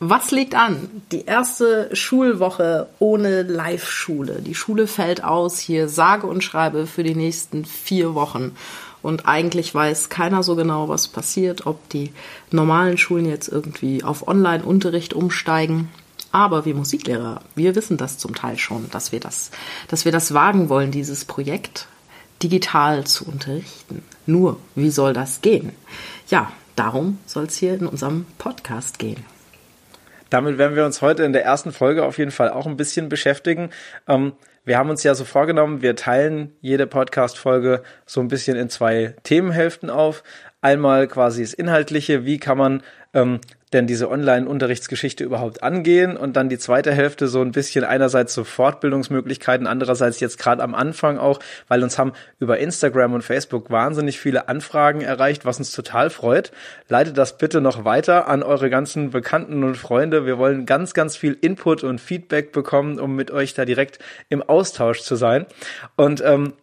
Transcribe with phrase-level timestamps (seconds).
[0.00, 1.02] Was liegt an?
[1.12, 4.42] Die erste Schulwoche ohne Live-Schule.
[4.42, 8.56] Die Schule fällt aus, hier sage und schreibe für die nächsten vier Wochen.
[9.02, 12.12] Und eigentlich weiß keiner so genau, was passiert, ob die
[12.50, 15.90] normalen Schulen jetzt irgendwie auf Online-Unterricht umsteigen.
[16.32, 19.52] Aber wir Musiklehrer, wir wissen das zum Teil schon, dass wir das,
[19.86, 21.86] dass wir das wagen wollen, dieses Projekt
[22.42, 24.02] digital zu unterrichten.
[24.26, 25.70] Nur, wie soll das gehen?
[26.28, 29.24] Ja, darum soll es hier in unserem Podcast gehen.
[30.34, 33.08] Damit werden wir uns heute in der ersten Folge auf jeden Fall auch ein bisschen
[33.08, 33.70] beschäftigen.
[34.08, 34.32] Ähm,
[34.64, 39.14] wir haben uns ja so vorgenommen, wir teilen jede Podcast-Folge so ein bisschen in zwei
[39.22, 40.24] Themenhälften auf.
[40.64, 42.82] Einmal quasi das Inhaltliche, wie kann man
[43.12, 43.40] ähm,
[43.74, 48.44] denn diese Online-Unterrichtsgeschichte überhaupt angehen und dann die zweite Hälfte so ein bisschen einerseits so
[48.44, 54.18] Fortbildungsmöglichkeiten, andererseits jetzt gerade am Anfang auch, weil uns haben über Instagram und Facebook wahnsinnig
[54.18, 56.50] viele Anfragen erreicht, was uns total freut.
[56.88, 60.24] Leitet das bitte noch weiter an eure ganzen Bekannten und Freunde.
[60.24, 63.98] Wir wollen ganz, ganz viel Input und Feedback bekommen, um mit euch da direkt
[64.30, 65.44] im Austausch zu sein.
[65.96, 66.54] Und ähm,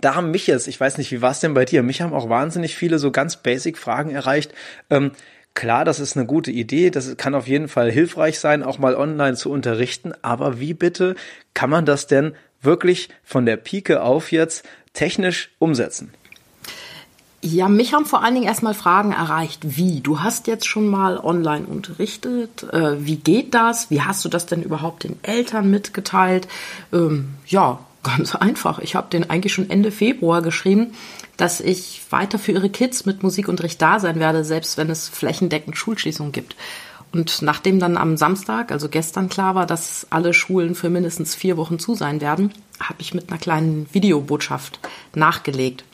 [0.00, 1.82] da haben mich jetzt, ich weiß nicht, wie war es denn bei dir?
[1.82, 4.52] Mich haben auch wahnsinnig viele so ganz basic Fragen erreicht.
[4.88, 5.12] Ähm,
[5.54, 8.94] Klar, das ist eine gute Idee, das kann auf jeden Fall hilfreich sein, auch mal
[8.94, 11.16] online zu unterrichten, aber wie bitte
[11.54, 16.14] kann man das denn wirklich von der Pike auf jetzt technisch umsetzen?
[17.42, 20.00] Ja, mich haben vor allen Dingen erstmal Fragen erreicht, wie?
[20.00, 23.90] Du hast jetzt schon mal online unterrichtet, äh, wie geht das?
[23.90, 26.48] Wie hast du das denn überhaupt den Eltern mitgeteilt?
[26.92, 28.78] Ähm, ja, ganz einfach.
[28.78, 30.92] Ich habe den eigentlich schon Ende Februar geschrieben
[31.40, 35.76] dass ich weiter für ihre Kids mit Musikunterricht da sein werde, selbst wenn es flächendeckend
[35.76, 36.54] Schulschließungen gibt.
[37.12, 41.56] Und nachdem dann am Samstag, also gestern klar war, dass alle Schulen für mindestens vier
[41.56, 44.80] Wochen zu sein werden, habe ich mit einer kleinen Videobotschaft
[45.14, 45.84] nachgelegt.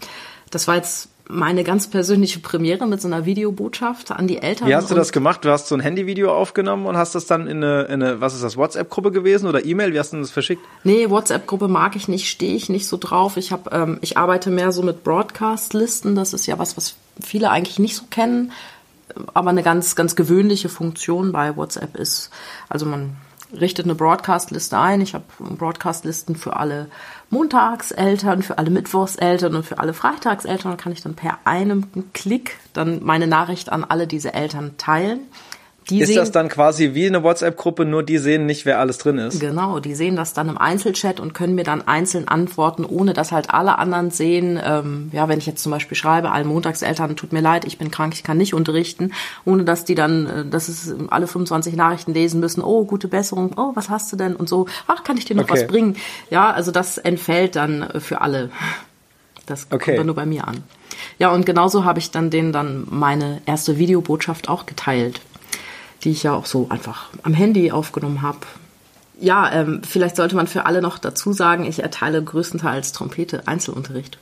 [0.50, 4.68] Das war jetzt meine ganz persönliche Premiere mit so einer Videobotschaft an die Eltern.
[4.68, 5.44] Wie hast du das gemacht?
[5.44, 8.34] Du hast so ein Handyvideo aufgenommen und hast das dann in eine, in eine was
[8.34, 9.92] ist das, WhatsApp-Gruppe gewesen oder E-Mail?
[9.92, 10.62] Wie hast du das verschickt?
[10.84, 13.36] Nee, WhatsApp-Gruppe mag ich nicht, stehe ich nicht so drauf.
[13.36, 16.14] Ich habe, ähm, ich arbeite mehr so mit Broadcast-Listen.
[16.14, 18.52] Das ist ja was, was viele eigentlich nicht so kennen,
[19.34, 22.30] aber eine ganz, ganz gewöhnliche Funktion bei WhatsApp ist.
[22.68, 23.16] Also man
[23.52, 25.00] richtet eine Broadcast-Liste ein.
[25.00, 26.88] Ich habe Broadcast-Listen für alle
[27.30, 30.76] Montagseltern, für alle Mittwochseltern und für alle Freitagseltern.
[30.76, 35.20] kann ich dann per einem Klick dann meine Nachricht an alle diese Eltern teilen.
[35.90, 38.98] Die ist sehen, das dann quasi wie eine WhatsApp-Gruppe, nur die sehen nicht, wer alles
[38.98, 39.38] drin ist?
[39.38, 43.30] Genau, die sehen das dann im Einzelchat und können mir dann einzeln antworten, ohne dass
[43.30, 44.60] halt alle anderen sehen.
[44.62, 47.92] Ähm, ja, wenn ich jetzt zum Beispiel schreibe, allen Montagseltern, tut mir leid, ich bin
[47.92, 49.12] krank, ich kann nicht unterrichten,
[49.44, 53.52] ohne dass die dann, äh, dass es alle 25 Nachrichten lesen müssen, oh, gute Besserung,
[53.56, 54.34] oh, was hast du denn?
[54.34, 55.52] Und so, ach, kann ich dir noch okay.
[55.52, 55.96] was bringen?
[56.30, 58.50] Ja, also das entfällt dann äh, für alle.
[59.46, 59.84] Das okay.
[59.84, 60.64] kommt dann nur bei mir an.
[61.20, 65.20] Ja, und genauso habe ich dann denen dann meine erste Videobotschaft auch geteilt
[66.04, 68.40] die ich ja auch so einfach am Handy aufgenommen habe.
[69.18, 74.18] Ja, ähm, vielleicht sollte man für alle noch dazu sagen, ich erteile größtenteils Trompete Einzelunterricht.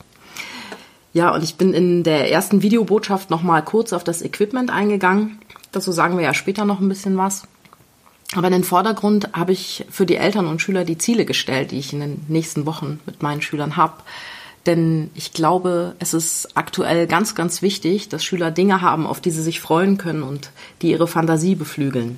[1.13, 5.39] Ja, und ich bin in der ersten Videobotschaft noch mal kurz auf das Equipment eingegangen.
[5.71, 7.43] Dazu sagen wir ja später noch ein bisschen was.
[8.35, 11.79] Aber in den Vordergrund habe ich für die Eltern und Schüler die Ziele gestellt, die
[11.79, 13.93] ich in den nächsten Wochen mit meinen Schülern habe.
[14.65, 19.31] Denn ich glaube, es ist aktuell ganz, ganz wichtig, dass Schüler Dinge haben, auf die
[19.31, 22.17] sie sich freuen können und die ihre Fantasie beflügeln.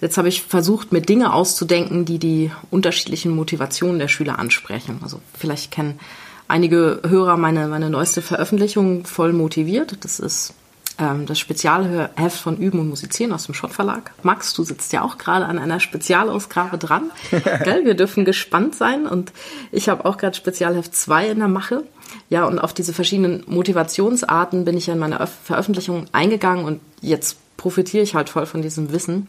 [0.00, 4.98] Jetzt habe ich versucht, mir Dinge auszudenken, die die unterschiedlichen Motivationen der Schüler ansprechen.
[5.02, 5.98] Also vielleicht kennen
[6.46, 10.04] einige Hörer meine, meine neueste Veröffentlichung voll motiviert.
[10.04, 10.54] Das ist
[10.96, 14.12] das Spezialheft von Üben und Musizieren aus dem Schott Verlag.
[14.22, 17.10] Max, du sitzt ja auch gerade an einer Spezialausgabe dran.
[17.64, 17.84] Gell?
[17.84, 19.32] Wir dürfen gespannt sein und
[19.72, 21.84] ich habe auch gerade Spezialheft 2 in der Mache.
[22.30, 27.38] Ja, und auf diese verschiedenen Motivationsarten bin ich ja in meiner Veröffentlichung eingegangen und jetzt
[27.56, 29.28] profitiere ich halt voll von diesem Wissen.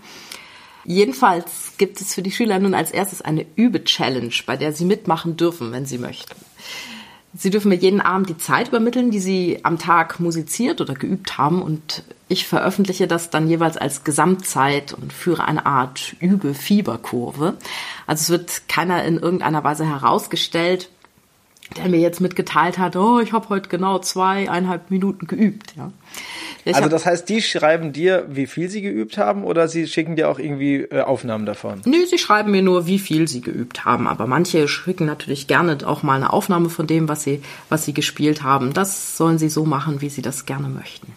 [0.83, 5.35] Jedenfalls gibt es für die Schüler nun als erstes eine Übe-Challenge, bei der sie mitmachen
[5.35, 6.35] dürfen, wenn sie möchten.
[7.37, 11.37] Sie dürfen mir jeden Abend die Zeit übermitteln, die Sie am Tag musiziert oder geübt
[11.37, 17.57] haben und ich veröffentliche das dann jeweils als Gesamtzeit und führe eine Art Übe-Fieberkurve.
[18.07, 20.89] Also es wird keiner in irgendeiner Weise herausgestellt,
[21.77, 25.75] der mir jetzt mitgeteilt hat, oh, ich habe heute genau zweieinhalb Minuten geübt.
[25.75, 25.91] Ja.
[26.73, 30.29] Also das heißt, die schreiben dir, wie viel sie geübt haben, oder sie schicken dir
[30.29, 31.81] auch irgendwie äh, Aufnahmen davon?
[31.85, 34.07] Nö, sie schreiben mir nur, wie viel sie geübt haben.
[34.07, 37.93] Aber manche schicken natürlich gerne auch mal eine Aufnahme von dem, was sie, was sie
[37.93, 38.73] gespielt haben.
[38.73, 41.13] Das sollen sie so machen, wie sie das gerne möchten.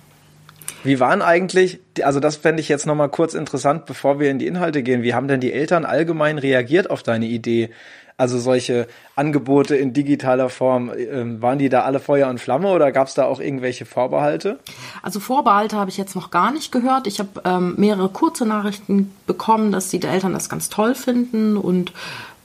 [0.84, 4.46] Wie waren eigentlich, also das fände ich jetzt nochmal kurz interessant, bevor wir in die
[4.46, 5.02] Inhalte gehen.
[5.02, 7.70] Wie haben denn die Eltern allgemein reagiert auf deine Idee?
[8.18, 12.90] Also solche Angebote in digitaler Form, äh, waren die da alle Feuer und Flamme oder
[12.90, 14.58] gab es da auch irgendwelche Vorbehalte?
[15.02, 17.06] Also Vorbehalte habe ich jetzt noch gar nicht gehört.
[17.06, 21.92] Ich habe ähm, mehrere kurze Nachrichten bekommen, dass die Eltern das ganz toll finden und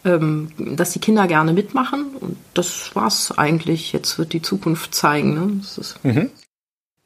[0.06, 2.06] ähm, dass die Kinder gerne mitmachen.
[2.19, 3.94] Und das war's eigentlich.
[3.94, 5.34] Jetzt wird die Zukunft zeigen.
[5.34, 5.62] Ne?
[6.04, 6.30] Mhm.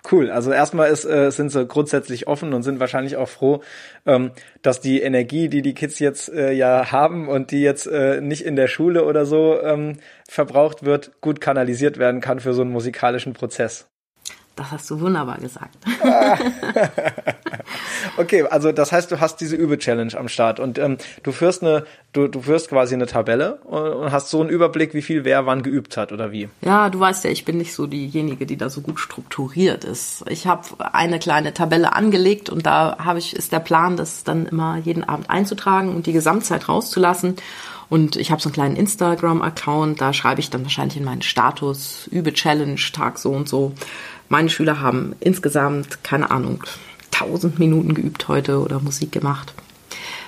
[0.09, 0.31] Cool.
[0.31, 3.62] Also erstmal ist, äh, sind sie grundsätzlich offen und sind wahrscheinlich auch froh,
[4.06, 4.31] ähm,
[4.62, 8.45] dass die Energie, die die Kids jetzt äh, ja haben und die jetzt äh, nicht
[8.45, 9.98] in der Schule oder so ähm,
[10.30, 13.89] verbraucht wird, gut kanalisiert werden kann für so einen musikalischen Prozess.
[14.57, 15.77] Das hast du wunderbar gesagt.
[18.18, 21.86] okay, also das heißt, du hast diese Übe-Challenge am Start und ähm, du führst eine,
[22.12, 25.62] du, du führst quasi eine Tabelle und hast so einen Überblick, wie viel wer wann
[25.62, 26.50] geübt hat oder wie.
[26.62, 30.25] Ja, du weißt ja, ich bin nicht so diejenige, die da so gut strukturiert ist.
[30.27, 34.48] Ich habe eine kleine Tabelle angelegt und da habe ich ist der Plan, das dann
[34.48, 37.36] immer jeden Abend einzutragen und die Gesamtzeit rauszulassen.
[37.89, 42.07] Und ich habe so einen kleinen Instagram-Account, da schreibe ich dann wahrscheinlich in meinen Status,
[42.12, 43.74] Übe Challenge, Tag so und so.
[44.29, 46.63] Meine Schüler haben insgesamt, keine Ahnung,
[47.13, 49.53] 1000 Minuten geübt heute oder Musik gemacht.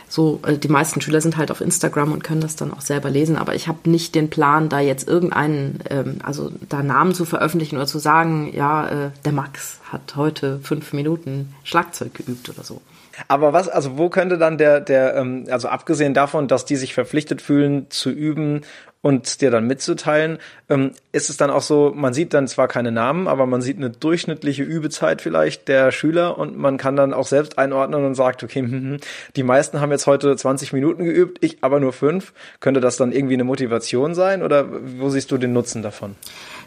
[0.07, 3.11] So, äh, die meisten Schüler sind halt auf Instagram und können das dann auch selber
[3.11, 7.25] lesen, aber ich habe nicht den Plan, da jetzt irgendeinen, ähm, also da Namen zu
[7.25, 12.63] veröffentlichen oder zu sagen, ja, äh, der Max hat heute fünf Minuten Schlagzeug geübt oder
[12.63, 12.81] so.
[13.27, 16.93] Aber was, also wo könnte dann der, der, ähm, also abgesehen davon, dass die sich
[16.93, 18.61] verpflichtet fühlen zu üben
[19.01, 22.91] und dir dann mitzuteilen, ähm, ist es dann auch so, man sieht dann zwar keine
[22.91, 27.27] Namen, aber man sieht eine durchschnittliche Übezeit vielleicht der Schüler und man kann dann auch
[27.27, 28.97] selbst einordnen und sagt, okay, hm, hm,
[29.35, 32.33] die meisten haben jetzt heute 20 Minuten geübt, ich aber nur fünf.
[32.59, 34.65] Könnte das dann irgendwie eine Motivation sein oder
[34.97, 36.15] wo siehst du den Nutzen davon?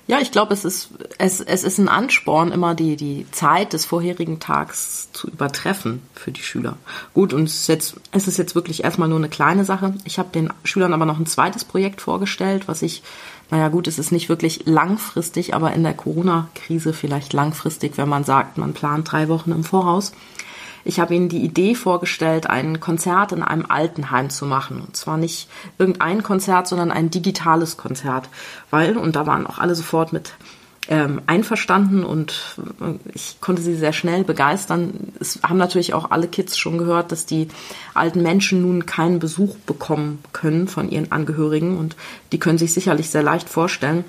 [0.08, 3.84] Ja, ich glaube, es ist, es, es ist ein Ansporn, immer die, die Zeit des
[3.84, 6.76] vorherigen Tags zu übertreffen für die Schüler.
[7.14, 9.94] Gut, und es ist jetzt, es ist jetzt wirklich erstmal nur eine kleine Sache.
[10.04, 13.02] Ich habe den Schülern aber noch ein zweites Projekt vorgestellt, was ich,
[13.50, 18.24] naja gut, es ist nicht wirklich langfristig, aber in der Corona-Krise vielleicht langfristig, wenn man
[18.24, 20.12] sagt, man plant drei Wochen im Voraus.
[20.84, 24.80] Ich habe ihnen die Idee vorgestellt, ein Konzert in einem Altenheim zu machen.
[24.80, 25.48] Und zwar nicht
[25.78, 28.28] irgendein Konzert, sondern ein digitales Konzert.
[28.70, 30.32] Weil, und da waren auch alle sofort mit
[30.88, 35.12] ähm, einverstanden und äh, ich konnte sie sehr schnell begeistern.
[35.20, 37.48] Es haben natürlich auch alle Kids schon gehört, dass die
[37.94, 41.94] alten Menschen nun keinen Besuch bekommen können von ihren Angehörigen und
[42.32, 44.04] die können sich sicherlich sehr leicht vorstellen,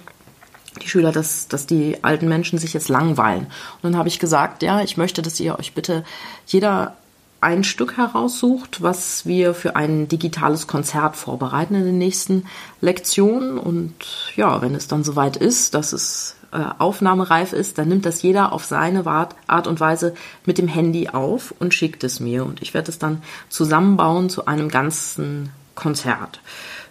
[0.82, 3.48] die Schüler, dass, dass die alten Menschen sich jetzt langweilen.
[3.82, 6.04] Und dann habe ich gesagt, ja, ich möchte, dass ihr euch bitte
[6.46, 6.96] jeder
[7.42, 12.46] ein Stück heraussucht, was wir für ein digitales Konzert vorbereiten in den nächsten
[12.80, 13.58] Lektionen.
[13.58, 13.94] Und
[14.38, 18.54] ja, wenn es dann soweit ist, dass es äh, aufnahmereif ist, dann nimmt das jeder
[18.54, 20.16] auf seine Art und Weise
[20.46, 22.46] mit dem Handy auf und schickt es mir.
[22.46, 26.40] Und ich werde es dann zusammenbauen zu einem ganzen Konzert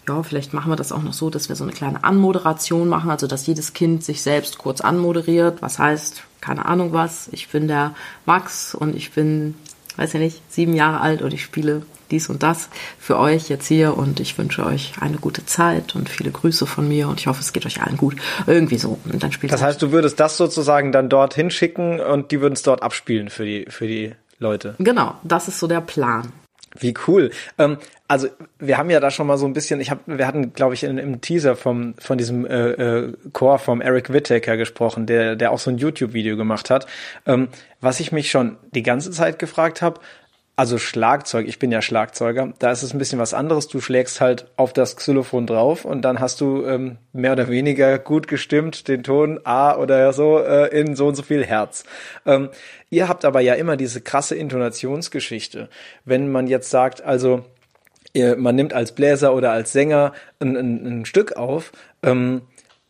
[0.08, 3.10] ja, vielleicht machen wir das auch noch so, dass wir so eine kleine Anmoderation machen,
[3.10, 7.68] also dass jedes Kind sich selbst kurz anmoderiert, was heißt, keine Ahnung was, ich bin
[7.68, 7.94] der
[8.26, 9.54] Max und ich bin,
[9.96, 12.68] weiß ich nicht, sieben Jahre alt und ich spiele dies und das
[12.98, 16.86] für euch jetzt hier und ich wünsche euch eine gute Zeit und viele Grüße von
[16.86, 18.16] mir und ich hoffe, es geht euch allen gut.
[18.46, 18.98] Irgendwie so.
[19.10, 22.52] Und dann spielt Das heißt, du würdest das sozusagen dann dort hinschicken und die würden
[22.52, 24.74] es dort abspielen für die, für die Leute.
[24.78, 26.32] Genau, das ist so der Plan.
[26.78, 27.30] Wie cool.
[27.58, 27.78] Ähm,
[28.08, 28.28] also
[28.58, 30.84] wir haben ja da schon mal so ein bisschen, ich habe, wir hatten, glaube ich,
[30.84, 35.52] in, im Teaser vom von diesem äh, äh, Chor vom Eric Whittaker gesprochen, der der
[35.52, 36.86] auch so ein YouTube-Video gemacht hat.
[37.26, 37.48] Ähm,
[37.80, 40.00] was ich mich schon die ganze Zeit gefragt habe,
[40.62, 43.66] also Schlagzeug, ich bin ja Schlagzeuger, da ist es ein bisschen was anderes.
[43.66, 47.98] Du schlägst halt auf das Xylophon drauf und dann hast du ähm, mehr oder weniger
[47.98, 51.82] gut gestimmt den Ton A oder so äh, in so und so viel Herz.
[52.26, 52.48] Ähm,
[52.90, 55.68] ihr habt aber ja immer diese krasse Intonationsgeschichte.
[56.04, 57.44] Wenn man jetzt sagt, also
[58.14, 61.72] man nimmt als Bläser oder als Sänger ein, ein, ein Stück auf,
[62.04, 62.42] ähm,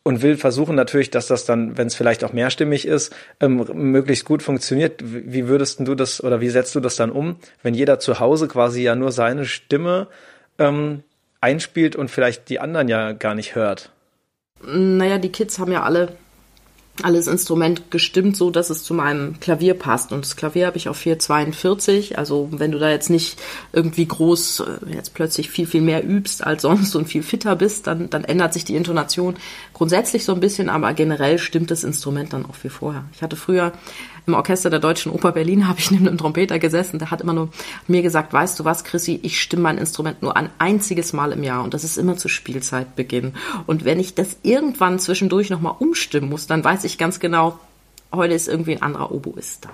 [0.02, 4.24] und will versuchen natürlich, dass das dann, wenn es vielleicht auch mehrstimmig ist, ähm, möglichst
[4.24, 5.02] gut funktioniert.
[5.04, 8.48] Wie würdest du das oder wie setzt du das dann um, wenn jeder zu Hause
[8.48, 10.08] quasi ja nur seine Stimme
[10.58, 11.02] ähm,
[11.40, 13.90] einspielt und vielleicht die anderen ja gar nicht hört?
[14.64, 16.16] Naja, die Kids haben ja alle
[17.02, 20.12] alles Instrument gestimmt, so dass es zu meinem Klavier passt.
[20.12, 22.18] Und das Klavier habe ich auf 442.
[22.18, 23.40] Also wenn du da jetzt nicht
[23.72, 27.86] irgendwie groß äh, jetzt plötzlich viel, viel mehr übst als sonst und viel fitter bist,
[27.86, 29.36] dann, dann ändert sich die Intonation
[29.72, 33.04] grundsätzlich so ein bisschen, aber generell stimmt das Instrument dann auch wie vorher.
[33.14, 33.72] Ich hatte früher
[34.26, 37.32] im Orchester der Deutschen Oper Berlin habe ich neben einem Trompeter gesessen, der hat immer
[37.32, 37.48] nur
[37.86, 41.42] mir gesagt, weißt du was, Chrissy, ich stimme mein Instrument nur ein einziges Mal im
[41.42, 43.34] Jahr und das ist immer zu Spielzeitbeginn.
[43.66, 47.58] Und wenn ich das irgendwann zwischendurch nochmal umstimmen muss, dann weiß ich ganz genau,
[48.12, 49.70] heute ist irgendwie ein anderer Oboist da.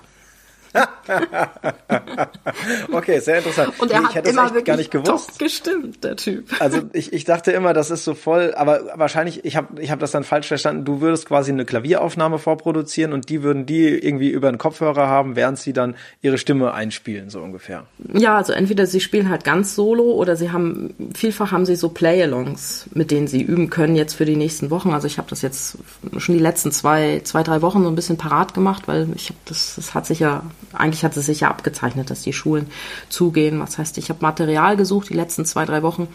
[2.92, 3.72] okay, sehr interessant.
[3.78, 5.28] Und er Nee, hat ich hätte es immer wirklich gar nicht gewusst.
[5.28, 6.48] top gestimmt, der Typ.
[6.60, 9.98] Also ich, ich dachte immer, das ist so voll, aber wahrscheinlich, ich habe ich hab
[9.98, 14.30] das dann falsch verstanden, du würdest quasi eine Klavieraufnahme vorproduzieren und die würden die irgendwie
[14.30, 17.84] über einen Kopfhörer haben, während sie dann ihre Stimme einspielen, so ungefähr.
[18.12, 21.88] Ja, also entweder sie spielen halt ganz solo oder sie haben, vielfach haben sie so
[21.88, 24.90] Play-Alongs, mit denen sie üben können jetzt für die nächsten Wochen.
[24.92, 25.78] Also ich habe das jetzt
[26.18, 29.38] schon die letzten zwei, zwei, drei Wochen so ein bisschen parat gemacht, weil ich habe
[29.46, 32.66] das, das hat sich ja, eigentlich hat es sich ja abgezeichnet, dass die Schulen
[33.08, 33.60] zugehen.
[33.60, 36.08] Was heißt, ich habe Material gesucht die letzten zwei, drei Wochen,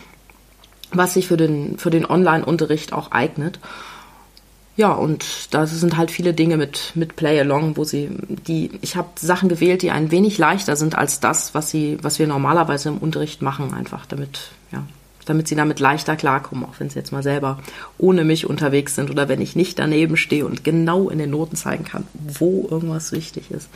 [0.91, 3.59] was sich für den, für den Online-Unterricht auch eignet.
[4.75, 8.09] Ja, und da sind halt viele Dinge mit, mit Play Along, wo sie,
[8.47, 12.17] die, ich habe Sachen gewählt, die ein wenig leichter sind als das, was sie, was
[12.17, 14.83] wir normalerweise im Unterricht machen, einfach damit, ja,
[15.25, 17.59] damit sie damit leichter klarkommen, auch wenn sie jetzt mal selber
[17.99, 21.55] ohne mich unterwegs sind oder wenn ich nicht daneben stehe und genau in den Noten
[21.55, 23.69] zeigen kann, wo irgendwas wichtig ist.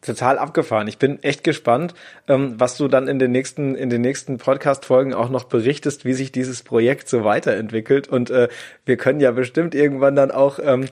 [0.00, 0.86] Total abgefahren.
[0.86, 1.94] Ich bin echt gespannt,
[2.28, 6.14] ähm, was du dann in den nächsten, in den nächsten Podcast-Folgen auch noch berichtest, wie
[6.14, 8.06] sich dieses Projekt so weiterentwickelt.
[8.06, 8.48] Und äh,
[8.84, 10.86] wir können ja bestimmt irgendwann dann auch ähm,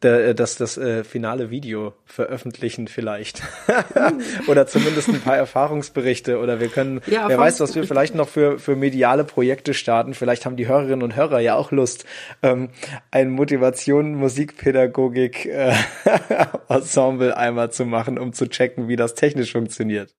[0.00, 3.42] das, das äh, finale Video veröffentlichen vielleicht.
[4.46, 6.38] oder zumindest ein paar Erfahrungsberichte.
[6.38, 10.12] Oder wir können, Ja, wer weiß, was wir vielleicht noch für, für mediale Projekte starten.
[10.14, 12.04] Vielleicht haben die Hörerinnen und Hörer ja auch Lust,
[12.42, 12.68] ähm,
[13.10, 15.72] ein Motivation Musikpädagogik äh,
[16.68, 20.14] Ensemble einmal zu machen, um zu checken, wie das technisch funktioniert.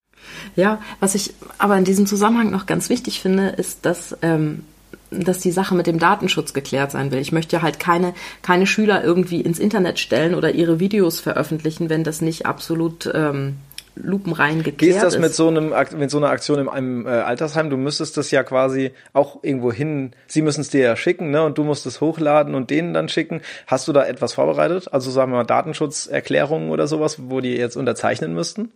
[0.56, 4.64] Ja, was ich aber in diesem Zusammenhang noch ganz wichtig finde, ist, dass, ähm,
[5.10, 7.20] dass die Sache mit dem Datenschutz geklärt sein will.
[7.20, 12.04] Ich möchte halt keine, keine Schüler irgendwie ins Internet stellen oder ihre Videos veröffentlichen, wenn
[12.04, 13.58] das nicht absolut ähm,
[13.96, 17.10] lupenrein geklärt Wie ist das mit so einem mit so einer Aktion in einem äh,
[17.10, 17.70] Altersheim?
[17.70, 20.12] Du müsstest das ja quasi auch irgendwo hin.
[20.28, 21.44] Sie müssen es dir ja schicken, ne?
[21.44, 23.42] Und du musst es hochladen und denen dann schicken.
[23.66, 24.94] Hast du da etwas vorbereitet?
[24.94, 28.72] Also sagen wir mal Datenschutzerklärungen oder sowas, wo die jetzt unterzeichnen müssten?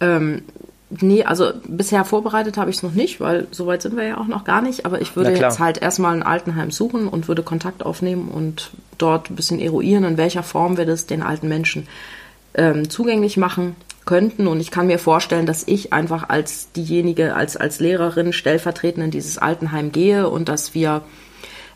[0.00, 0.42] Ähm,
[0.90, 4.26] nee, also bisher vorbereitet habe ich es noch nicht, weil soweit sind wir ja auch
[4.26, 4.86] noch gar nicht.
[4.86, 9.30] Aber ich würde jetzt halt erstmal ein Altenheim suchen und würde Kontakt aufnehmen und dort
[9.30, 11.86] ein bisschen eruieren, in welcher Form wir das den alten Menschen
[12.54, 14.46] ähm, zugänglich machen könnten.
[14.46, 19.10] Und ich kann mir vorstellen, dass ich einfach als diejenige, als, als Lehrerin stellvertretend in
[19.10, 21.02] dieses Altenheim gehe und dass wir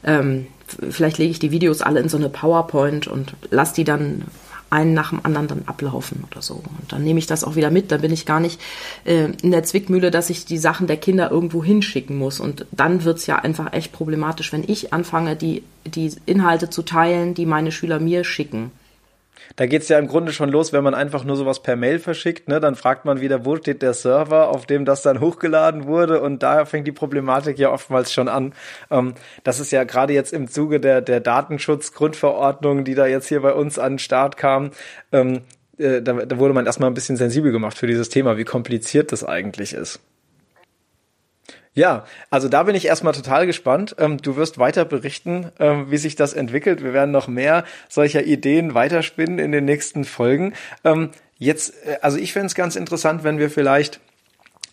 [0.05, 0.47] ähm,
[0.91, 4.23] vielleicht lege ich die Videos alle in so eine PowerPoint und lasse die dann
[4.71, 6.55] einen nach dem anderen dann ablaufen oder so.
[6.55, 7.91] Und dann nehme ich das auch wieder mit.
[7.91, 8.61] Dann bin ich gar nicht
[9.05, 12.41] äh, in der Zwickmühle, dass ich die Sachen der Kinder irgendwo hinschicken muss.
[12.41, 17.35] Und dann wird's ja einfach echt problematisch, wenn ich anfange, die, die Inhalte zu teilen,
[17.35, 18.71] die meine Schüler mir schicken.
[19.57, 22.49] Da geht's ja im Grunde schon los, wenn man einfach nur sowas per Mail verschickt,
[22.49, 22.61] ne?
[22.61, 26.43] Dann fragt man wieder, wo steht der Server, auf dem das dann hochgeladen wurde und
[26.43, 28.55] da fängt die Problematik ja oftmals schon an.
[28.91, 33.43] Ähm, das ist ja gerade jetzt im Zuge der, der Datenschutzgrundverordnung, die da jetzt hier
[33.43, 34.71] bei uns an den Start kam,
[35.13, 35.43] ähm,
[35.79, 39.13] äh, da, da wurde man erstmal ein bisschen sensibel gemacht für dieses Thema, wie kompliziert
[39.13, 40.01] das eigentlich ist.
[41.75, 43.95] Ja, also da bin ich erstmal total gespannt.
[43.99, 46.83] Ähm, du wirst weiter berichten, ähm, wie sich das entwickelt.
[46.83, 50.55] Wir werden noch mehr solcher Ideen weiterspinnen in den nächsten Folgen.
[50.85, 54.01] Ähm, jetzt, äh, also ich fände es ganz interessant, wenn wir vielleicht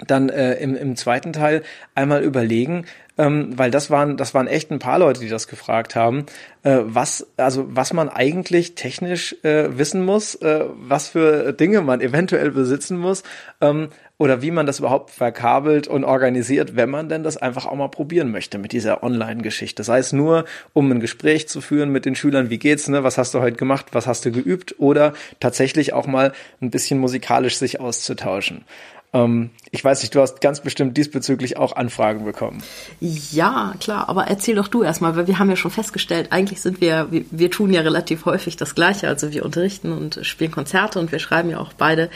[0.08, 1.64] dann äh, im, im zweiten Teil
[1.96, 2.86] einmal überlegen,
[3.18, 6.26] ähm, weil das waren das waren echt ein paar Leute, die das gefragt haben,
[6.64, 12.02] äh, was also was man eigentlich technisch äh, wissen muss, äh, was für Dinge man
[12.02, 13.24] eventuell besitzen muss
[13.62, 17.76] ähm, oder wie man das überhaupt verkabelt und organisiert, wenn man denn das einfach auch
[17.76, 19.84] mal probieren möchte mit dieser Online-Geschichte.
[19.84, 23.18] Sei es nur, um ein Gespräch zu führen mit den Schülern, wie geht's, ne, was
[23.18, 27.58] hast du heute gemacht, was hast du geübt, oder tatsächlich auch mal ein bisschen musikalisch
[27.58, 28.66] sich auszutauschen.
[29.14, 32.62] Ähm, ich weiß nicht, du hast ganz bestimmt diesbezüglich auch Anfragen bekommen.
[33.00, 36.82] Ja, klar, aber erzähl doch du erstmal, weil wir haben ja schon festgestellt, eigentlich sind
[36.82, 39.08] wir, wir, tun ja relativ häufig das Gleiche.
[39.08, 42.10] Also wir unterrichten und spielen Konzerte und wir schreiben ja auch beide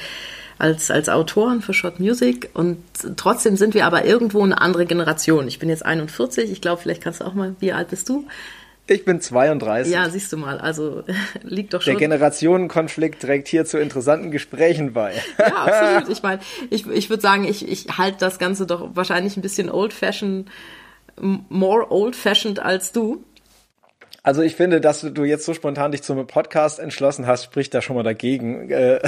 [0.58, 2.78] als, als Autoren für Short Music und
[3.18, 5.48] trotzdem sind wir aber irgendwo eine andere Generation.
[5.48, 8.28] Ich bin jetzt 41, ich glaube, vielleicht kannst du auch mal, wie alt bist du?
[8.88, 9.94] Ich bin 32.
[9.94, 11.04] Ja, siehst du mal, also
[11.44, 12.00] liegt doch Der schon.
[12.00, 15.14] Generationenkonflikt trägt hier zu interessanten Gesprächen bei.
[15.38, 16.10] Ja, absolut.
[16.18, 19.70] Ich meine, ich, ich würde sagen, ich, ich halte das Ganze doch wahrscheinlich ein bisschen
[19.70, 20.50] old-fashioned,
[21.18, 23.24] more old-fashioned als du.
[24.24, 27.82] Also ich finde, dass du jetzt so spontan dich zum Podcast entschlossen hast, spricht da
[27.82, 28.70] schon mal dagegen.
[28.70, 29.00] Äh,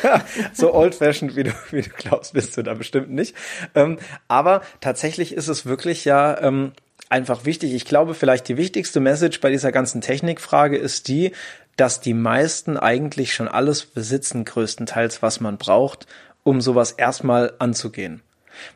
[0.52, 3.34] so old-fashioned, wie du, wie du glaubst, bist du da bestimmt nicht.
[3.74, 6.72] Ähm, aber tatsächlich ist es wirklich ja ähm,
[7.08, 7.74] einfach wichtig.
[7.74, 11.32] Ich glaube, vielleicht die wichtigste Message bei dieser ganzen Technikfrage ist die,
[11.76, 16.06] dass die meisten eigentlich schon alles besitzen, größtenteils, was man braucht,
[16.42, 18.22] um sowas erstmal anzugehen.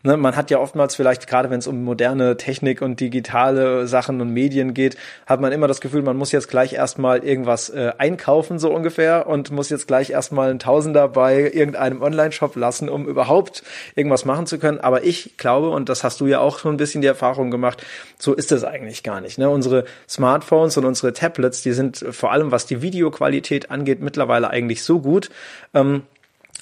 [0.02, 4.20] Ne, man hat ja oftmals vielleicht, gerade wenn es um moderne Technik und digitale Sachen
[4.20, 4.96] und Medien geht,
[5.26, 9.26] hat man immer das Gefühl, man muss jetzt gleich erstmal irgendwas äh, einkaufen, so ungefähr,
[9.26, 13.62] und muss jetzt gleich erstmal einen Tausender bei irgendeinem Online-Shop lassen, um überhaupt
[13.94, 14.80] irgendwas machen zu können.
[14.80, 17.84] Aber ich glaube, und das hast du ja auch schon ein bisschen die Erfahrung gemacht,
[18.18, 19.38] so ist es eigentlich gar nicht.
[19.38, 19.48] Ne?
[19.48, 24.82] Unsere Smartphones und unsere Tablets, die sind vor allem, was die Videoqualität angeht, mittlerweile eigentlich
[24.82, 25.30] so gut,
[25.74, 26.02] ähm,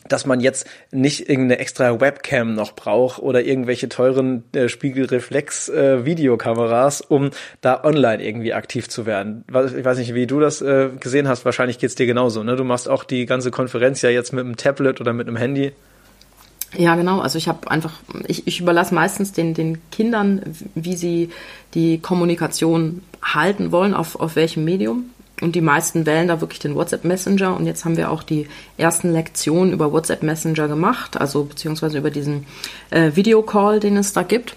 [0.08, 7.04] dass man jetzt nicht irgendeine extra Webcam noch braucht oder irgendwelche teuren äh, Spiegelreflex-Videokameras, äh,
[7.08, 7.30] um
[7.60, 9.44] da online irgendwie aktiv zu werden.
[9.48, 11.44] Ich weiß nicht, wie du das äh, gesehen hast.
[11.44, 12.42] Wahrscheinlich geht's dir genauso.
[12.42, 12.56] Ne?
[12.56, 15.72] Du machst auch die ganze Konferenz ja jetzt mit einem Tablet oder mit einem Handy.
[16.76, 17.20] Ja, genau.
[17.20, 17.92] Also ich habe einfach,
[18.26, 20.42] ich, ich überlasse meistens den, den Kindern,
[20.74, 21.30] wie sie
[21.74, 25.10] die Kommunikation halten wollen, auf, auf welchem Medium.
[25.40, 27.56] Und die meisten wählen da wirklich den WhatsApp Messenger.
[27.56, 32.10] Und jetzt haben wir auch die ersten Lektionen über WhatsApp Messenger gemacht, also beziehungsweise über
[32.10, 32.46] diesen
[32.90, 34.56] äh, Videocall, den es da gibt.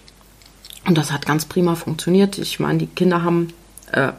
[0.85, 2.37] Und das hat ganz prima funktioniert.
[2.37, 3.53] Ich meine, die Kinder haben
[3.91, 4.11] äh,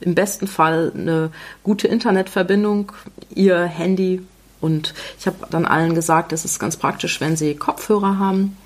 [0.00, 1.30] im besten Fall eine
[1.62, 2.92] gute Internetverbindung,
[3.34, 4.20] ihr Handy.
[4.60, 8.56] Und ich habe dann allen gesagt, es ist ganz praktisch, wenn sie Kopfhörer haben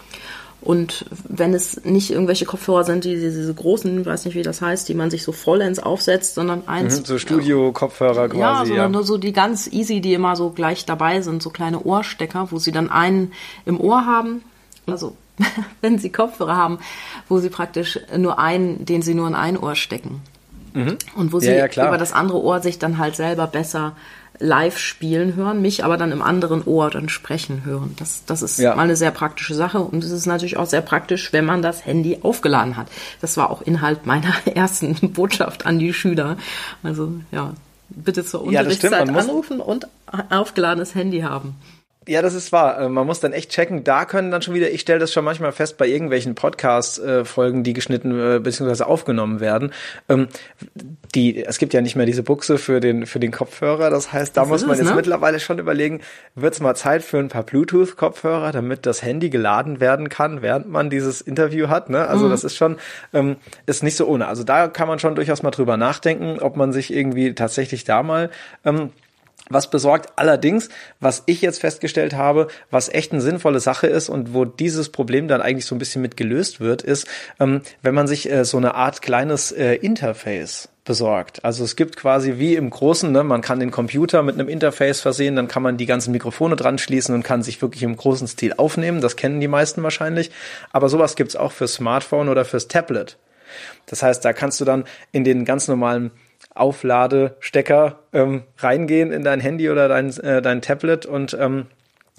[0.67, 4.89] und wenn es nicht irgendwelche Kopfhörer sind, die diese großen, weiß nicht wie das heißt,
[4.89, 6.99] die man sich so vollends aufsetzt, sondern eins.
[6.99, 8.41] Mhm, so Studio-Kopfhörer quasi.
[8.41, 8.89] Ja, sondern ja.
[8.89, 12.59] nur so die ganz easy, die immer so gleich dabei sind, so kleine Ohrstecker, wo
[12.59, 13.33] sie dann einen
[13.65, 14.43] im Ohr haben.
[14.87, 15.17] Also
[15.83, 16.81] wenn sie Kopfhörer haben,
[17.29, 20.21] wo sie praktisch nur einen, den sie nur in ein Ohr stecken.
[20.75, 20.99] Mhm.
[21.15, 23.95] Und wo sie ja, ja, über das andere Ohr sich dann halt selber besser
[24.39, 27.95] live spielen hören, mich aber dann im anderen Ohr dann sprechen hören.
[27.99, 28.75] Das, das ist ja.
[28.75, 31.85] mal eine sehr praktische Sache und es ist natürlich auch sehr praktisch, wenn man das
[31.85, 32.89] Handy aufgeladen hat.
[33.21, 36.37] Das war auch Inhalt meiner ersten Botschaft an die Schüler.
[36.83, 37.53] Also ja,
[37.89, 39.87] bitte zur Unterrichtszeit ja, anrufen und
[40.31, 41.55] aufgeladenes Handy haben.
[42.09, 42.81] Ja, das ist wahr.
[42.81, 43.83] Äh, man muss dann echt checken.
[43.83, 47.73] Da können dann schon wieder, ich stelle das schon manchmal fest bei irgendwelchen Podcast-Folgen, die
[47.73, 48.85] geschnitten äh, bzw.
[48.85, 49.73] aufgenommen werden.
[50.09, 50.29] Ähm,
[51.17, 53.91] die, es gibt ja nicht mehr diese Buchse für den, für den Kopfhörer.
[53.91, 54.95] Das heißt, da das muss man es, jetzt ne?
[54.95, 56.01] mittlerweile schon überlegen,
[56.37, 60.69] wird es mal Zeit für ein paar Bluetooth-Kopfhörer, damit das Handy geladen werden kann, während
[60.69, 61.91] man dieses Interview hat.
[61.91, 62.07] Ne?
[62.07, 62.31] Also mhm.
[62.31, 62.77] das ist schon,
[63.15, 63.37] ähm,
[63.67, 64.29] ist nicht so ohne.
[64.29, 68.05] Also da kann man schon durchaus mal drüber nachdenken, ob man sich irgendwie tatsächlich da
[68.05, 68.31] mal
[68.65, 68.91] ähm,
[69.49, 70.69] was besorgt allerdings,
[71.01, 75.29] was ich jetzt festgestellt habe, was echt eine sinnvolle Sache ist und wo dieses Problem
[75.29, 77.07] dann eigentlich so ein bisschen mit gelöst wird, ist,
[77.39, 81.45] ähm, wenn man sich äh, so eine Art kleines äh, Interface besorgt.
[81.45, 85.01] Also es gibt quasi wie im Großen, ne, man kann den Computer mit einem Interface
[85.01, 88.29] versehen, dann kann man die ganzen Mikrofone dran schließen und kann sich wirklich im großen
[88.29, 89.01] Stil aufnehmen.
[89.01, 90.31] Das kennen die meisten wahrscheinlich.
[90.73, 93.19] Aber sowas gibt's auch fürs Smartphone oder fürs Tablet.
[93.87, 96.13] Das heißt, da kannst du dann in den ganz normalen
[96.57, 101.67] Aufladestecker ähm, reingehen in dein Handy oder dein, äh, dein Tablet und ähm,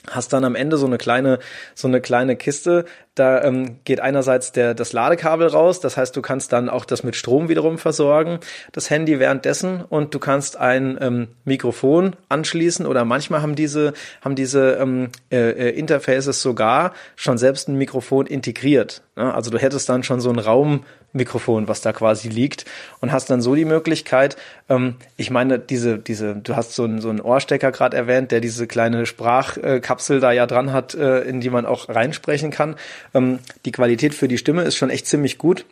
[0.10, 1.40] hast dann am Ende so eine kleine
[1.76, 2.86] so eine kleine Kiste.
[3.16, 7.04] Da ähm, geht einerseits der das Ladekabel raus, das heißt, du kannst dann auch das
[7.04, 8.40] mit Strom wiederum versorgen,
[8.72, 14.36] das Handy währenddessen und du kannst ein ähm, Mikrofon anschließen oder manchmal haben diese haben
[14.36, 19.02] diese ähm, äh, äh Interfaces sogar schon selbst ein Mikrofon integriert.
[19.16, 19.34] Ne?
[19.34, 20.84] Also du hättest dann schon so einen Raum
[21.18, 22.66] Mikrofon, was da quasi liegt
[23.02, 24.38] und hast dann so die Möglichkeit,
[24.70, 28.40] ähm, ich meine, diese, diese, du hast so einen, so einen Ohrstecker gerade erwähnt, der
[28.40, 32.76] diese kleine Sprachkapsel da ja dran hat, äh, in die man auch reinsprechen kann.
[33.14, 35.66] Ähm, die Qualität für die Stimme ist schon echt ziemlich gut.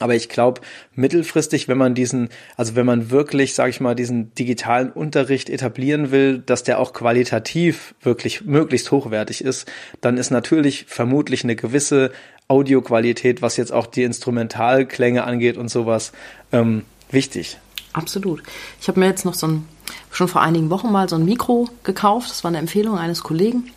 [0.00, 0.60] Aber ich glaube,
[0.94, 6.10] mittelfristig, wenn man diesen, also wenn man wirklich, sage ich mal, diesen digitalen Unterricht etablieren
[6.10, 9.68] will, dass der auch qualitativ wirklich möglichst hochwertig ist,
[10.00, 12.12] dann ist natürlich vermutlich eine gewisse
[12.48, 16.12] Audioqualität, was jetzt auch die Instrumentalklänge angeht und sowas,
[16.50, 17.58] ähm, wichtig.
[17.92, 18.42] Absolut.
[18.80, 19.68] Ich habe mir jetzt noch so ein,
[20.10, 22.30] schon vor einigen Wochen mal so ein Mikro gekauft.
[22.30, 23.70] Das war eine Empfehlung eines Kollegen.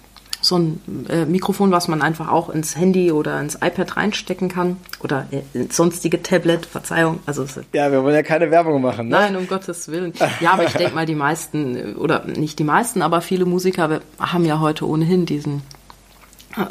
[0.44, 4.78] So ein äh, Mikrofon, was man einfach auch ins Handy oder ins iPad reinstecken kann.
[5.04, 7.20] Oder äh, ins sonstige Tablet, Verzeihung.
[7.26, 9.10] Also, ja, wir wollen ja keine Werbung machen.
[9.10, 9.18] Ne?
[9.18, 10.14] Nein, um Gottes Willen.
[10.40, 14.46] Ja, aber ich denke mal, die meisten, oder nicht die meisten, aber viele Musiker haben
[14.46, 15.62] ja heute ohnehin diesen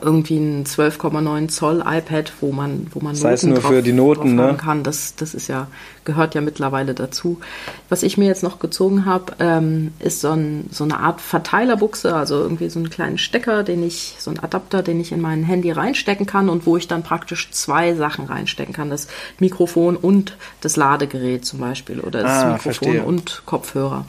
[0.03, 3.83] irgendwie ein 12,9 Zoll iPad, wo man, wo man das heißt Noten nur drauf, für
[3.83, 4.57] die Noten, ne?
[4.59, 4.83] kann.
[4.83, 5.69] Das, das ist ja,
[6.05, 7.41] gehört ja mittlerweile dazu.
[7.89, 12.15] Was ich mir jetzt noch gezogen habe, ähm, ist so, ein, so eine Art Verteilerbuchse,
[12.15, 15.43] also irgendwie so einen kleinen Stecker, den ich, so ein Adapter, den ich in mein
[15.43, 18.91] Handy reinstecken kann und wo ich dann praktisch zwei Sachen reinstecken kann.
[18.91, 23.05] Das Mikrofon und das Ladegerät zum Beispiel oder das ah, Mikrofon verstehe.
[23.05, 24.05] und Kopfhörer.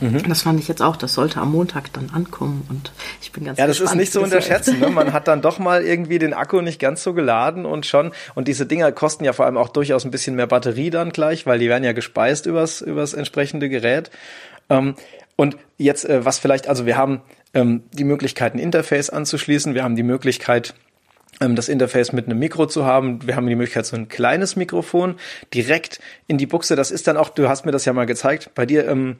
[0.00, 0.22] Mhm.
[0.28, 3.58] Das fand ich jetzt auch, das sollte am Montag dann ankommen und ich bin ganz
[3.58, 4.80] Ja, das gespannt, ist nicht zu unterschätzen.
[4.80, 4.88] Ne?
[4.88, 8.48] Man hat dann doch mal irgendwie den Akku nicht ganz so geladen und schon, und
[8.48, 11.58] diese Dinger kosten ja vor allem auch durchaus ein bisschen mehr Batterie dann gleich, weil
[11.58, 14.10] die werden ja gespeist übers, übers entsprechende Gerät.
[14.70, 14.94] Ähm,
[15.36, 17.22] und jetzt, äh, was vielleicht, also wir haben
[17.54, 20.74] ähm, die Möglichkeit, ein Interface anzuschließen, wir haben die Möglichkeit,
[21.40, 23.26] ähm, das Interface mit einem Mikro zu haben.
[23.26, 25.16] Wir haben die Möglichkeit, so ein kleines Mikrofon
[25.52, 26.76] direkt in die Buchse.
[26.76, 29.16] Das ist dann auch, du hast mir das ja mal gezeigt, bei dir ähm,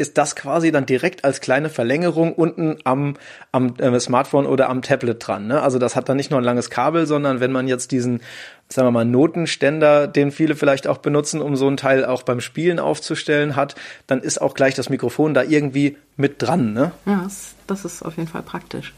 [0.00, 3.14] ist das quasi dann direkt als kleine Verlängerung unten am,
[3.52, 5.46] am äh, Smartphone oder am Tablet dran.
[5.46, 5.60] Ne?
[5.62, 8.20] Also das hat dann nicht nur ein langes Kabel, sondern wenn man jetzt diesen,
[8.68, 12.40] sagen wir mal, Notenständer, den viele vielleicht auch benutzen, um so ein Teil auch beim
[12.40, 13.74] Spielen aufzustellen hat,
[14.06, 16.72] dann ist auch gleich das Mikrofon da irgendwie mit dran.
[16.72, 16.92] Ne?
[17.06, 18.94] Ja, das, das ist auf jeden Fall praktisch.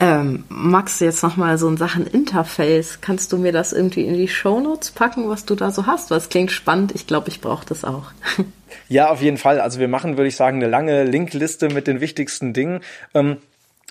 [0.00, 3.00] Ähm, Max, jetzt nochmal so in Sachen Interface.
[3.00, 6.10] Kannst du mir das irgendwie in die Shownotes packen, was du da so hast?
[6.10, 6.94] Was klingt spannend.
[6.94, 8.12] Ich glaube, ich brauche das auch.
[8.90, 9.60] Ja, auf jeden Fall.
[9.60, 12.80] Also wir machen, würde ich sagen, eine lange Linkliste mit den wichtigsten Dingen.
[13.14, 13.38] Ähm,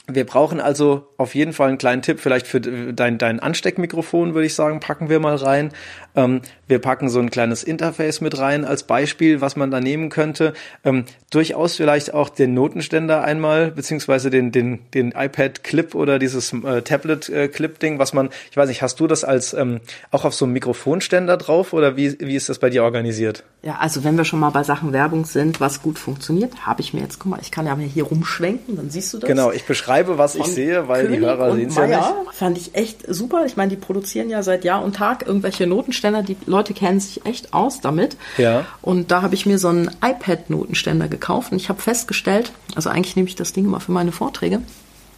[0.10, 4.46] wir brauchen also auf jeden Fall einen kleinen Tipp, vielleicht für dein, dein Ansteckmikrofon, würde
[4.46, 5.72] ich sagen, packen wir mal rein.
[6.16, 10.10] Ähm, wir packen so ein kleines Interface mit rein als Beispiel, was man da nehmen
[10.10, 10.54] könnte.
[10.86, 16.82] Ähm, durchaus vielleicht auch den Notenständer einmal, beziehungsweise den, den, den iPad-Clip oder dieses äh,
[16.82, 20.54] Tablet-Clip-Ding, was man, ich weiß nicht, hast du das als ähm, auch auf so einem
[20.54, 23.44] Mikrofonständer drauf oder wie, wie ist das bei dir organisiert?
[23.68, 26.94] Ja, also wenn wir schon mal bei Sachen Werbung sind, was gut funktioniert, habe ich
[26.94, 29.28] mir jetzt, guck mal, ich kann ja hier rumschwenken, dann siehst du das.
[29.28, 32.14] Genau, ich beschreibe, was ich sehe, weil König die Hörer sehen es ja nicht.
[32.32, 33.46] Fand ich echt super.
[33.46, 37.26] Ich meine, die produzieren ja seit Jahr und Tag irgendwelche Notenständer, die Leute kennen sich
[37.26, 38.16] echt aus damit.
[38.38, 38.64] Ja.
[38.82, 43.18] Und da habe ich mir so einen iPad-Notenständer gekauft und ich habe festgestellt, also eigentlich
[43.18, 44.62] nehme ich das Ding immer für meine Vorträge,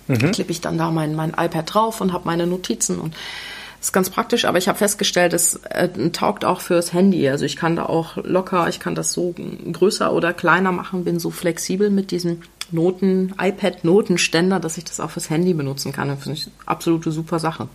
[0.08, 0.32] mhm.
[0.32, 3.14] klippe ich dann da mein, mein iPad drauf und habe meine Notizen und
[3.82, 7.30] ist ganz praktisch, aber ich habe festgestellt, es äh, taugt auch fürs Handy.
[7.30, 9.34] Also ich kann da auch locker, ich kann das so
[9.72, 15.10] größer oder kleiner machen, bin so flexibel mit diesem Noten, iPad-Notenständer, dass ich das auch
[15.10, 16.10] fürs Handy benutzen kann.
[16.10, 17.68] Das finde ich absolute super Sache.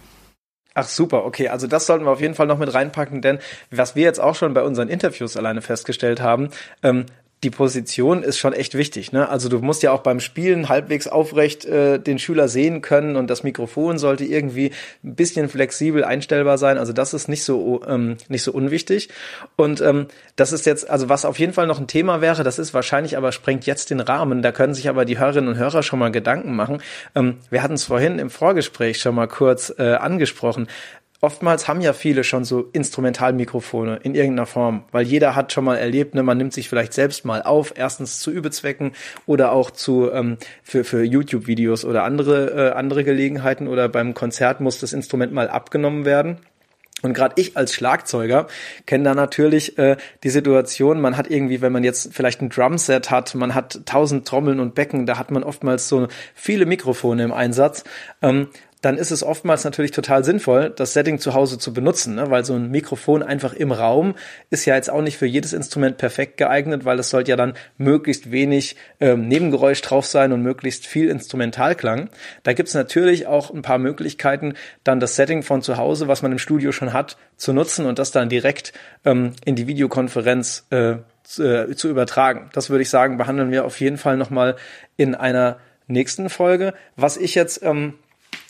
[0.75, 1.49] Ach super, okay.
[1.49, 3.38] Also das sollten wir auf jeden Fall noch mit reinpacken, denn
[3.71, 6.51] was wir jetzt auch schon bei unseren Interviews alleine festgestellt haben,
[6.83, 7.07] ähm,
[7.44, 9.12] die Position ist schon echt wichtig.
[9.12, 9.28] Ne?
[9.28, 13.28] Also du musst ja auch beim Spielen halbwegs aufrecht äh, den Schüler sehen können und
[13.28, 14.72] das Mikrofon sollte irgendwie
[15.04, 16.78] ein bisschen flexibel einstellbar sein.
[16.78, 19.11] Also das ist nicht so ähm, nicht so unwichtig.
[19.57, 22.59] Und ähm, das ist jetzt, also was auf jeden Fall noch ein Thema wäre, das
[22.59, 24.42] ist wahrscheinlich aber sprengt jetzt den Rahmen.
[24.42, 26.83] Da können sich aber die Hörerinnen und Hörer schon mal Gedanken machen.
[27.14, 30.66] Ähm, wir hatten es vorhin im Vorgespräch schon mal kurz äh, angesprochen
[31.20, 35.77] oftmals haben ja viele schon so Instrumentalmikrofone in irgendeiner Form, weil jeder hat schon mal
[35.77, 38.92] erlebt, ne, man nimmt sich vielleicht selbst mal auf, erstens zu Übezwecken
[39.27, 44.61] oder auch zu ähm, für für YouTube-Videos oder andere äh, andere Gelegenheiten oder beim Konzert
[44.61, 46.38] muss das Instrument mal abgenommen werden.
[47.05, 48.46] Und gerade ich als Schlagzeuger
[48.87, 53.11] kenne da natürlich äh, die Situation, man hat irgendwie, wenn man jetzt vielleicht ein Drumset
[53.11, 57.33] hat, man hat tausend Trommeln und Becken, da hat man oftmals so viele Mikrofone im
[57.33, 57.85] Einsatz.
[58.22, 58.48] Ähm,
[58.85, 62.31] dann ist es oftmals natürlich total sinnvoll, das Setting zu Hause zu benutzen, ne?
[62.31, 64.14] weil so ein Mikrofon einfach im Raum
[64.51, 67.55] ist ja jetzt auch nicht für jedes Instrument perfekt geeignet, weil es sollte ja dann
[67.79, 72.11] möglichst wenig ähm, Nebengeräusch drauf sein und möglichst viel Instrumentalklang.
[72.42, 76.33] Da gibt's natürlich auch ein paar Möglichkeiten, dann das Setting von zu Hause, was man
[76.33, 78.75] im Studio schon hat, zu nutzen und das dann direkt
[79.07, 82.51] ähm, in die Videokonferenz äh, zu, äh, zu übertragen.
[82.53, 84.57] Das würde ich sagen, behandeln wir auf jeden Fall nochmal
[84.99, 86.75] in einer nächsten Folge.
[86.97, 87.94] Was ich jetzt ähm,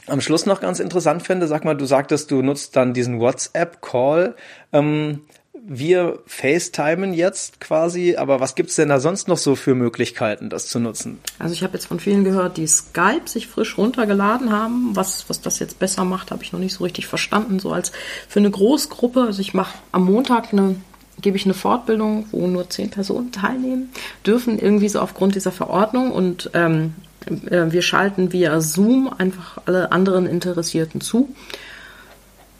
[0.07, 4.35] am Schluss noch ganz interessant fände, sag mal, du sagtest, du nutzt dann diesen WhatsApp-Call.
[4.73, 5.21] Ähm,
[5.67, 10.67] wir FaceTimen jetzt quasi, aber was gibt's denn da sonst noch so für Möglichkeiten, das
[10.67, 11.21] zu nutzen?
[11.39, 14.91] Also ich habe jetzt von vielen gehört, die Skype sich frisch runtergeladen haben.
[14.95, 17.59] Was, was das jetzt besser macht, habe ich noch nicht so richtig verstanden.
[17.61, 17.93] So als
[18.29, 20.77] für eine Großgruppe, also ich mache am Montag eine
[21.21, 23.91] gebe ich eine Fortbildung, wo nur zehn Personen teilnehmen,
[24.27, 29.93] dürfen irgendwie so aufgrund dieser Verordnung und ähm, äh, wir schalten via Zoom einfach alle
[29.93, 31.35] anderen Interessierten zu.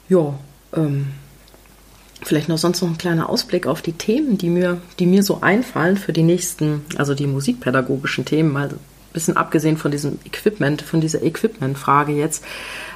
[0.09, 0.35] Ja,
[0.75, 1.07] ähm,
[2.23, 5.41] vielleicht noch sonst noch ein kleiner Ausblick auf die Themen, die mir, die mir so
[5.41, 8.79] einfallen für die nächsten, also die musikpädagogischen Themen, mal ein
[9.13, 12.43] bisschen abgesehen von diesem Equipment, von dieser Equipment-Frage jetzt.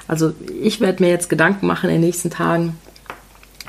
[0.07, 2.75] Also ich werde mir jetzt Gedanken machen in den nächsten Tagen,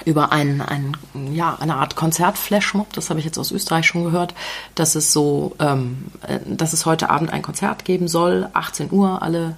[0.05, 0.97] über ein, ein,
[1.33, 4.35] ja, eine Art Konzert-Flashmob, das habe ich jetzt aus Österreich schon gehört,
[4.75, 9.23] dass es so, ähm, äh, dass es heute Abend ein Konzert geben soll, 18 Uhr,
[9.23, 9.57] alle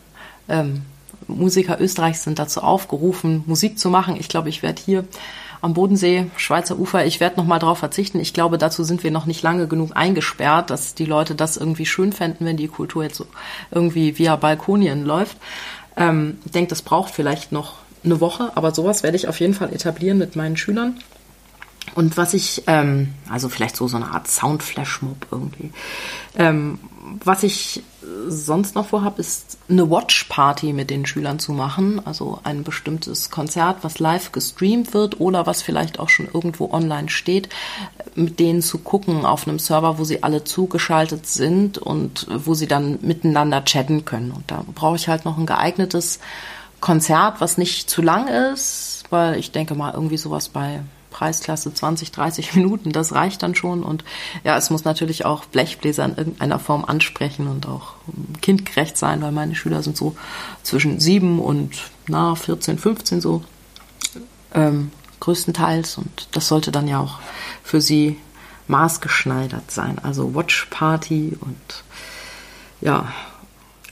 [0.48, 0.82] ähm,
[1.28, 4.16] Musiker Österreichs sind dazu aufgerufen, Musik zu machen.
[4.18, 5.04] Ich glaube, ich werde hier
[5.60, 8.18] am Bodensee, Schweizer Ufer, ich werde nochmal drauf verzichten.
[8.18, 11.86] Ich glaube, dazu sind wir noch nicht lange genug eingesperrt, dass die Leute das irgendwie
[11.86, 13.26] schön fänden, wenn die Kultur jetzt so
[13.70, 15.36] irgendwie via Balkonien läuft.
[15.96, 19.54] Ähm, ich denke, das braucht vielleicht noch eine Woche, aber sowas werde ich auf jeden
[19.54, 20.98] Fall etablieren mit meinen Schülern.
[21.94, 25.72] Und was ich, ähm, also vielleicht so so eine Art Soundflashmob irgendwie.
[26.36, 26.78] Ähm,
[27.24, 27.82] was ich
[28.28, 32.00] sonst noch vorhabe, ist eine Watch-Party mit den Schülern zu machen.
[32.04, 37.10] Also ein bestimmtes Konzert, was live gestreamt wird oder was vielleicht auch schon irgendwo online
[37.10, 37.48] steht,
[38.14, 42.66] mit denen zu gucken auf einem Server, wo sie alle zugeschaltet sind und wo sie
[42.66, 44.32] dann miteinander chatten können.
[44.32, 46.20] Und da brauche ich halt noch ein geeignetes
[46.82, 52.10] Konzert, was nicht zu lang ist, weil ich denke mal irgendwie sowas bei Preisklasse 20,
[52.10, 53.82] 30 Minuten, das reicht dann schon.
[53.82, 54.04] Und
[54.44, 57.94] ja, es muss natürlich auch Blechbläser in irgendeiner Form ansprechen und auch
[58.42, 60.16] kindgerecht sein, weil meine Schüler sind so
[60.62, 61.70] zwischen sieben und
[62.08, 63.44] na, 14, 15 so
[64.52, 64.90] ähm,
[65.20, 65.98] größtenteils.
[65.98, 67.20] Und das sollte dann ja auch
[67.62, 68.18] für sie
[68.66, 70.00] maßgeschneidert sein.
[70.02, 71.84] Also Watch Party und
[72.80, 73.12] ja,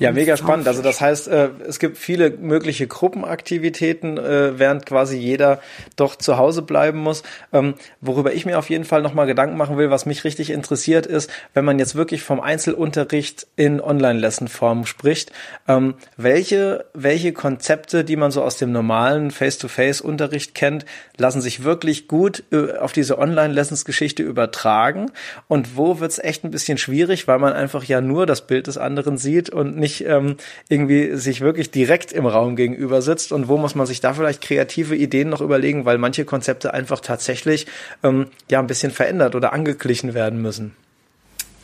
[0.00, 0.66] ja, mega spannend.
[0.66, 5.60] Also das heißt, äh, es gibt viele mögliche Gruppenaktivitäten, äh, während quasi jeder
[5.96, 7.22] doch zu Hause bleiben muss.
[7.52, 11.06] Ähm, worüber ich mir auf jeden Fall nochmal Gedanken machen will, was mich richtig interessiert
[11.06, 15.32] ist, wenn man jetzt wirklich vom Einzelunterricht in Online-Lesson-Form spricht,
[15.68, 20.86] ähm, welche, welche Konzepte, die man so aus dem normalen Face-to-Face-Unterricht kennt,
[21.18, 25.10] lassen sich wirklich gut äh, auf diese Online-Lessons-Geschichte übertragen
[25.46, 28.66] und wo wird es echt ein bisschen schwierig, weil man einfach ja nur das Bild
[28.66, 30.36] des anderen sieht und nicht nicht ähm,
[30.68, 34.40] irgendwie sich wirklich direkt im Raum gegenüber sitzt und wo muss man sich da vielleicht
[34.40, 37.66] kreative Ideen noch überlegen, weil manche Konzepte einfach tatsächlich
[38.02, 40.74] ähm, ja ein bisschen verändert oder angeglichen werden müssen.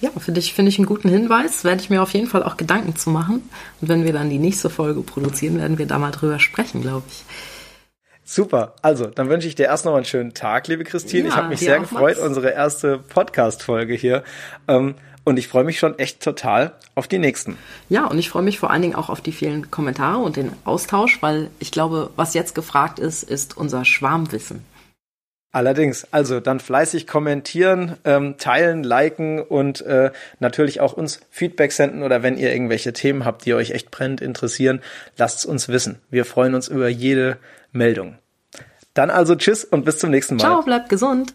[0.01, 1.65] Ja, finde ich, finde ich einen guten Hinweis.
[1.65, 3.49] Werde ich mir auf jeden Fall auch Gedanken zu machen.
[3.81, 7.05] Und wenn wir dann die nächste Folge produzieren, werden wir da mal drüber sprechen, glaube
[7.09, 7.25] ich.
[8.23, 8.75] Super.
[8.83, 11.23] Also, dann wünsche ich dir erst noch einen schönen Tag, liebe Christine.
[11.23, 12.19] Ja, ich habe mich sehr gefreut, Max.
[12.19, 14.23] unsere erste Podcast-Folge hier.
[14.69, 17.59] Ähm, und ich freue mich schon echt total auf die nächsten.
[17.89, 20.53] Ja, und ich freue mich vor allen Dingen auch auf die vielen Kommentare und den
[20.65, 24.65] Austausch, weil ich glaube, was jetzt gefragt ist, ist unser Schwarmwissen.
[25.51, 32.05] Allerdings, also dann fleißig kommentieren, ähm, teilen, liken und äh, natürlich auch uns Feedback senden
[32.05, 34.81] oder wenn ihr irgendwelche Themen habt, die euch echt brennend interessieren,
[35.17, 35.99] lasst es uns wissen.
[36.09, 37.39] Wir freuen uns über jede
[37.73, 38.17] Meldung.
[38.95, 40.41] Dann also tschüss und bis zum nächsten Mal.
[40.41, 41.25] Ciao, bleibt gesund.